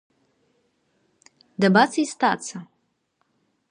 [1.59, 2.57] Дабацеи сҭаца?